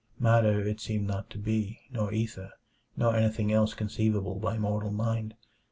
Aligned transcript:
Matter 0.17 0.63
it 0.67 0.79
seemed 0.81 1.05
not 1.05 1.29
to 1.29 1.37
be, 1.37 1.81
nor 1.91 2.11
ether, 2.11 2.53
nor 2.97 3.15
anything 3.15 3.51
else 3.53 3.75
conceivable 3.75 4.39
by 4.39 4.57
mortal 4.57 4.89
mind. 4.89 5.35